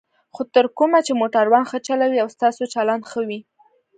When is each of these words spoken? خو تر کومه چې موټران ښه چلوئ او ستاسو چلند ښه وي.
خو 0.33 0.41
تر 0.55 0.65
کومه 0.77 0.99
چې 1.05 1.13
موټران 1.21 1.63
ښه 1.69 1.77
چلوئ 1.87 2.17
او 2.23 2.29
ستاسو 2.35 2.63
چلند 2.73 3.03
ښه 3.09 3.19
وي. 3.27 3.39